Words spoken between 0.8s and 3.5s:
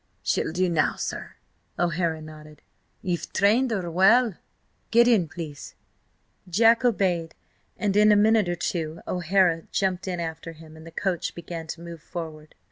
sir." O'Hara nodded. "Ye've